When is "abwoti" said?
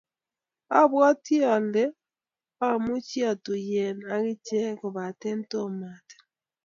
0.79-1.35